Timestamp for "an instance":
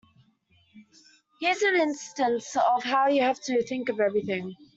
1.61-2.55